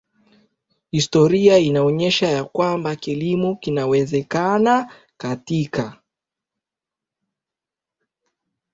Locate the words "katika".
5.17-6.01